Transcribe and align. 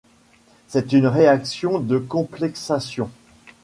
C'est 0.67 0.93
une 0.93 1.05
réaction 1.05 1.77
de 1.79 1.99
complexation. 1.99 3.11